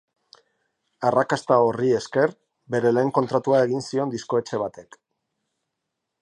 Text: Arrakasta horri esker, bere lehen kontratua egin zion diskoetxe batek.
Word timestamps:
Arrakasta 1.09 1.57
horri 1.65 1.91
esker, 1.97 2.33
bere 2.77 2.93
lehen 2.95 3.13
kontratua 3.19 3.61
egin 3.67 3.85
zion 3.91 4.15
diskoetxe 4.15 4.63
batek. 4.65 4.99